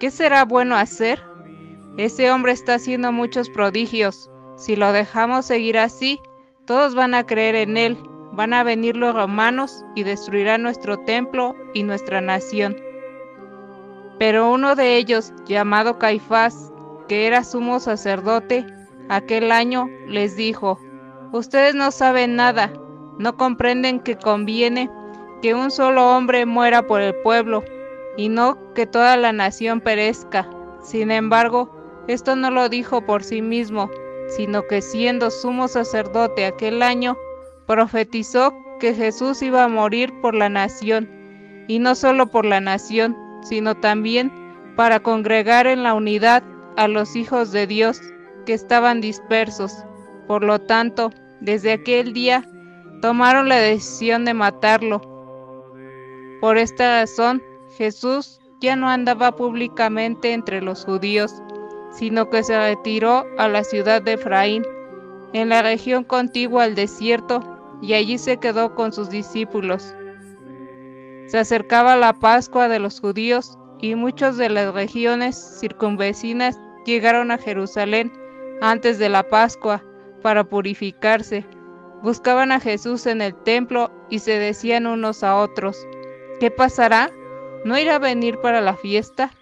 [0.00, 1.22] ¿qué será bueno hacer?
[1.98, 4.30] Ese hombre está haciendo muchos prodigios.
[4.56, 6.18] Si lo dejamos seguir así,
[6.64, 7.98] todos van a creer en él,
[8.32, 12.76] van a venir los romanos y destruirán nuestro templo y nuestra nación.
[14.18, 16.72] Pero uno de ellos, llamado Caifás,
[17.06, 18.64] que era sumo sacerdote,
[19.10, 20.78] aquel año les dijo,
[21.32, 22.72] Ustedes no saben nada,
[23.18, 24.90] no comprenden que conviene
[25.42, 27.62] que un solo hombre muera por el pueblo,
[28.16, 30.48] y no que toda la nación perezca.
[30.82, 31.70] Sin embargo,
[32.08, 33.90] esto no lo dijo por sí mismo,
[34.28, 37.16] sino que siendo sumo sacerdote aquel año,
[37.66, 41.08] profetizó que Jesús iba a morir por la nación,
[41.68, 44.32] y no solo por la nación, sino también
[44.76, 46.42] para congregar en la unidad
[46.76, 48.00] a los hijos de Dios
[48.46, 49.84] que estaban dispersos.
[50.26, 52.44] Por lo tanto, desde aquel día
[53.02, 55.00] tomaron la decisión de matarlo.
[56.40, 57.42] Por esta razón,
[57.76, 61.42] Jesús ya no andaba públicamente entre los judíos,
[61.92, 64.64] sino que se retiró a la ciudad de Efraín,
[65.32, 67.40] en la región contigua al desierto,
[67.82, 69.94] y allí se quedó con sus discípulos.
[71.26, 77.38] Se acercaba la Pascua de los judíos y muchos de las regiones circunvecinas llegaron a
[77.38, 78.12] Jerusalén
[78.60, 79.82] antes de la Pascua
[80.22, 81.46] para purificarse.
[82.02, 85.86] Buscaban a Jesús en el templo y se decían unos a otros,
[86.40, 87.10] ¿qué pasará?
[87.62, 89.32] ¿No irá a venir para la fiesta?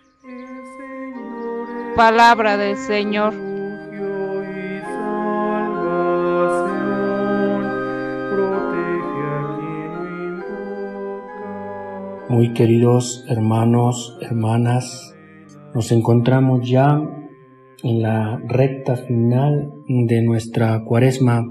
[1.95, 3.33] Palabra del Señor.
[12.29, 15.15] Muy queridos hermanos, hermanas,
[15.75, 17.00] nos encontramos ya
[17.85, 21.47] en la recta final de nuestra cuaresma,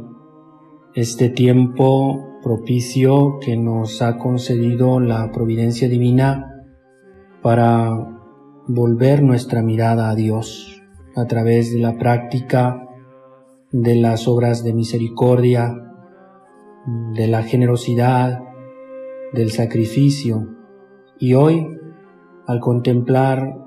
[0.93, 6.56] este tiempo propicio que nos ha concedido la providencia divina
[7.41, 8.19] para
[8.67, 10.83] volver nuestra mirada a Dios
[11.15, 12.87] a través de la práctica
[13.71, 15.75] de las obras de misericordia,
[17.13, 18.43] de la generosidad,
[19.33, 20.47] del sacrificio,
[21.19, 21.67] y hoy,
[22.45, 23.57] al contemplar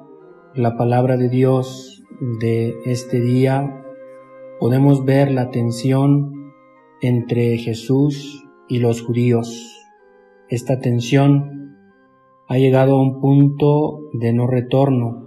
[0.55, 2.03] la palabra de Dios
[2.41, 3.85] de este día,
[4.59, 6.53] podemos ver la tensión
[7.03, 9.77] entre Jesús y los judíos.
[10.49, 11.60] Esta tensión
[12.51, 15.25] ha llegado a un punto de no retorno.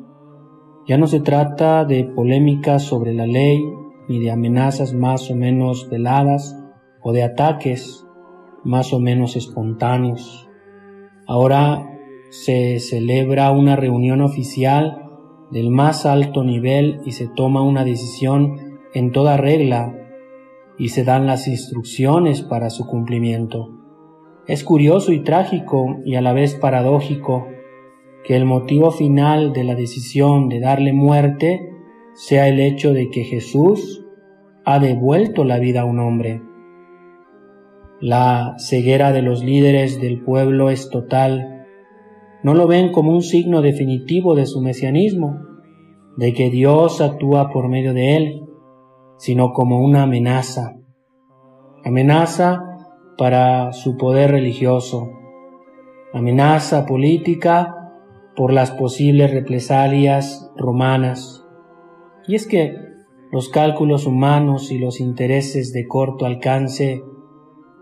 [0.86, 3.64] Ya no se trata de polémicas sobre la ley,
[4.10, 6.60] ni de amenazas más o menos veladas,
[7.02, 8.06] o de ataques
[8.66, 10.50] más o menos espontáneos.
[11.26, 11.90] Ahora
[12.30, 15.10] se celebra una reunión oficial
[15.50, 18.58] del más alto nivel y se toma una decisión
[18.94, 19.96] en toda regla
[20.78, 23.83] y se dan las instrucciones para su cumplimiento.
[24.48, 27.48] Es curioso y trágico y a la vez paradójico
[28.24, 31.70] que el motivo final de la decisión de darle muerte
[32.14, 34.06] sea el hecho de que Jesús
[34.66, 36.42] ha devuelto la vida a un hombre.
[38.00, 41.54] La ceguera de los líderes del pueblo es total
[42.44, 45.40] no lo ven como un signo definitivo de su mesianismo,
[46.18, 48.42] de que Dios actúa por medio de él,
[49.18, 50.76] sino como una amenaza,
[51.86, 52.73] amenaza
[53.18, 55.12] para su poder religioso,
[56.14, 57.92] amenaza política
[58.36, 61.46] por las posibles represalias romanas.
[62.28, 62.76] Y es que
[63.32, 67.04] los cálculos humanos y los intereses de corto alcance,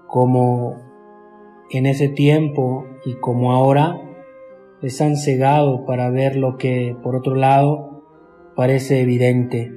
[0.07, 0.75] como
[1.69, 4.01] en ese tiempo y como ahora,
[4.81, 8.03] les han cegado para ver lo que, por otro lado,
[8.55, 9.71] parece evidente.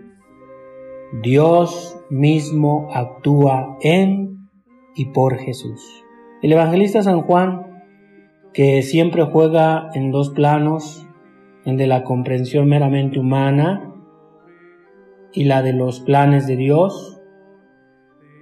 [1.23, 4.34] Dios mismo actúa en
[4.95, 6.05] y por Jesús.
[6.43, 7.83] El evangelista San Juan,
[8.53, 11.07] que siempre juega en dos planos,
[11.65, 13.95] el de la comprensión meramente humana
[15.33, 17.21] y la de los planes de Dios,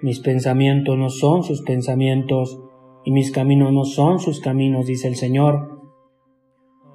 [0.03, 2.61] mis pensamientos no son sus pensamientos
[3.05, 5.81] y mis caminos no son sus caminos, dice el Señor.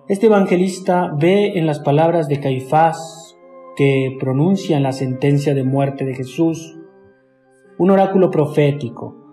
[0.10, 3.38] Este evangelista ve en las palabras de Caifás
[3.77, 6.77] que pronuncian la sentencia de muerte de Jesús
[7.77, 9.26] un oráculo profético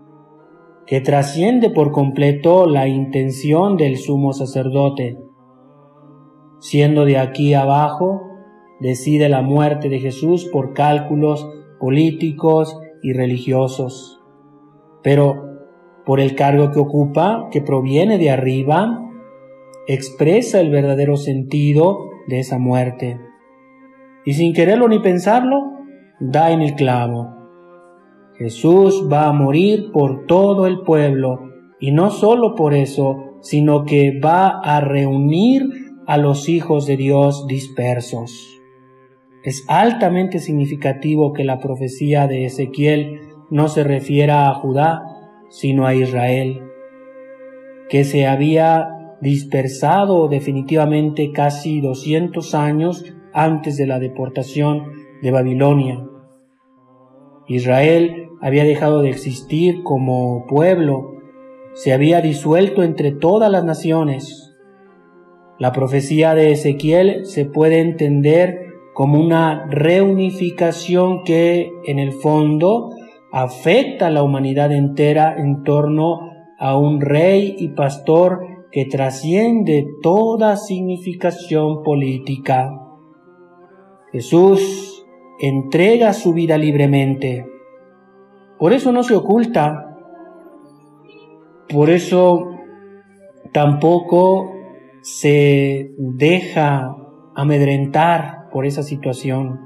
[0.86, 5.18] que trasciende por completo la intención del sumo sacerdote.
[6.60, 8.22] siendo de aquí abajo,
[8.80, 11.46] decide la muerte de Jesús por cálculos
[11.78, 14.22] políticos y religiosos.
[15.02, 15.44] Pero
[16.06, 18.98] por el cargo que ocupa, que proviene de arriba,
[19.86, 21.98] expresa el verdadero sentido
[22.28, 23.20] de esa muerte.
[24.24, 25.56] Y sin quererlo ni pensarlo,
[26.18, 27.33] da en el clavo.
[28.38, 34.18] Jesús va a morir por todo el pueblo, y no solo por eso, sino que
[34.18, 35.68] va a reunir
[36.06, 38.60] a los hijos de Dios dispersos.
[39.44, 43.20] Es altamente significativo que la profecía de Ezequiel
[43.50, 45.02] no se refiera a Judá,
[45.50, 46.62] sino a Israel,
[47.88, 54.84] que se había dispersado definitivamente casi 200 años antes de la deportación
[55.22, 56.04] de Babilonia.
[57.46, 61.12] Israel había dejado de existir como pueblo,
[61.74, 64.54] se había disuelto entre todas las naciones.
[65.58, 68.64] La profecía de Ezequiel se puede entender
[68.94, 72.90] como una reunificación que en el fondo
[73.32, 76.20] afecta a la humanidad entera en torno
[76.58, 82.70] a un rey y pastor que trasciende toda significación política.
[84.12, 84.93] Jesús
[85.38, 87.46] entrega su vida libremente.
[88.58, 89.96] Por eso no se oculta.
[91.68, 92.50] Por eso
[93.52, 94.52] tampoco
[95.02, 96.96] se deja
[97.34, 99.60] amedrentar por esa situación.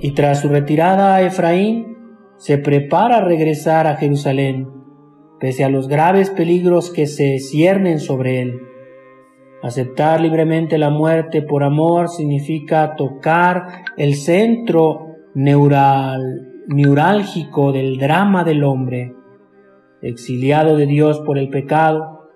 [0.00, 1.96] Y tras su retirada a Efraín,
[2.36, 4.68] se prepara a regresar a Jerusalén,
[5.40, 8.60] pese a los graves peligros que se ciernen sobre él.
[9.64, 16.20] Aceptar libremente la muerte por amor significa tocar el centro neural,
[16.68, 19.14] neurálgico del drama del hombre,
[20.02, 22.28] exiliado de Dios por el pecado,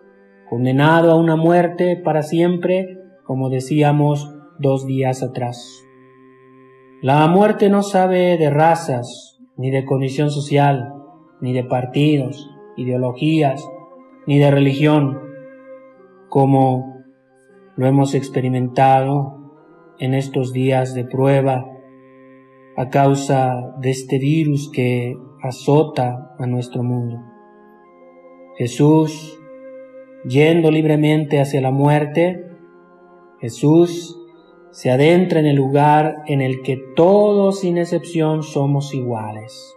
[0.49, 5.85] condenado a una muerte para siempre, como decíamos, dos días atrás.
[7.03, 10.95] La muerte no sabe de razas, ni de condición social,
[11.43, 12.49] ni de partidos,
[12.79, 13.69] ideologías,
[14.27, 15.21] ni de religión,
[16.31, 16.98] como
[17.79, 19.39] lo hemos experimentado
[20.01, 21.65] en estos días de prueba
[22.77, 27.21] a causa de este virus que azota a nuestro mundo.
[28.57, 29.41] Jesús,
[30.25, 32.51] yendo libremente hacia la muerte,
[33.41, 34.21] Jesús
[34.73, 39.73] se adentra en el lugar en el que todos sin excepción somos iguales.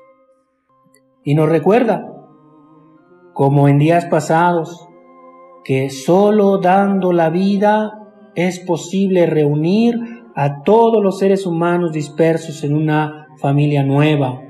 [1.24, 2.12] Y nos recuerda,
[3.34, 4.88] como en días pasados,
[5.64, 8.00] que solo dando la vida
[8.36, 10.00] es posible reunir
[10.36, 14.42] a todos los seres humanos dispersos en una familia nueva,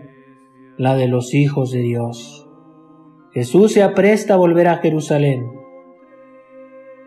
[0.77, 2.47] la de los hijos de Dios.
[3.33, 5.49] Jesús se apresta a volver a Jerusalén.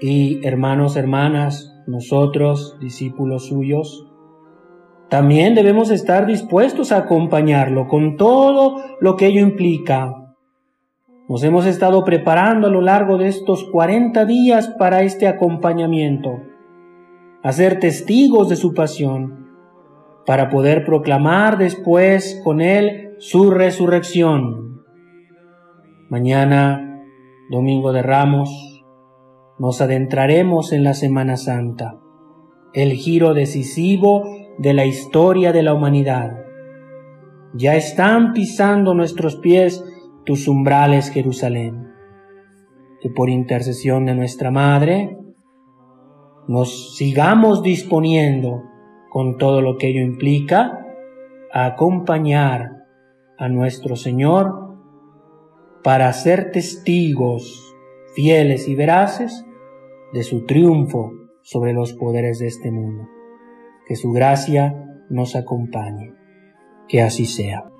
[0.00, 4.06] Y hermanos, hermanas, nosotros, discípulos suyos,
[5.08, 10.23] también debemos estar dispuestos a acompañarlo con todo lo que ello implica.
[11.26, 16.42] Nos hemos estado preparando a lo largo de estos 40 días para este acompañamiento,
[17.42, 19.48] a ser testigos de su pasión,
[20.26, 24.82] para poder proclamar después con él su resurrección.
[26.10, 27.02] Mañana,
[27.50, 28.84] domingo de Ramos,
[29.58, 32.00] nos adentraremos en la Semana Santa,
[32.74, 34.24] el giro decisivo
[34.58, 36.44] de la historia de la humanidad.
[37.54, 39.82] Ya están pisando nuestros pies
[40.24, 41.92] tus umbrales, Jerusalén.
[43.00, 45.18] Que por intercesión de nuestra Madre
[46.48, 48.62] nos sigamos disponiendo
[49.10, 50.86] con todo lo que ello implica
[51.52, 52.84] a acompañar
[53.38, 54.76] a nuestro Señor
[55.82, 57.74] para ser testigos
[58.14, 59.44] fieles y veraces
[60.12, 61.12] de su triunfo
[61.42, 63.08] sobre los poderes de este mundo.
[63.86, 66.14] Que su gracia nos acompañe.
[66.88, 67.73] Que así sea.